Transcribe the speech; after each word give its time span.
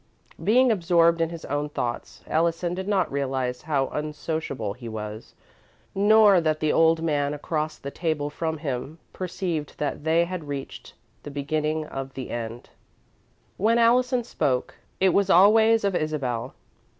Being 0.43 0.71
absorbed 0.71 1.21
in 1.21 1.29
his 1.29 1.45
own 1.45 1.69
thoughts, 1.69 2.23
Allison 2.25 2.73
did 2.73 2.87
not 2.87 3.11
realise 3.11 3.61
how 3.61 3.85
unsociable 3.89 4.73
he 4.73 4.89
was, 4.89 5.35
nor 5.93 6.41
that 6.41 6.59
the 6.59 6.73
old 6.73 7.03
man 7.03 7.35
across 7.35 7.77
the 7.77 7.91
table 7.91 8.31
from 8.31 8.57
him 8.57 8.97
perceived 9.13 9.77
that 9.77 10.03
they 10.03 10.25
had 10.25 10.47
reached 10.47 10.95
the 11.21 11.29
beginning 11.29 11.85
of 11.85 12.15
the 12.15 12.31
end. 12.31 12.71
When 13.57 13.77
Allison 13.77 14.23
spoke, 14.23 14.73
it 14.99 15.09
was 15.09 15.29
always 15.29 15.83
of 15.83 15.95
Isabel. 15.95 16.55